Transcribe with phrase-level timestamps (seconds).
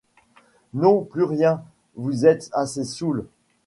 [0.73, 1.63] Non, plus rien,
[1.95, 3.27] vous êtes assez soûl.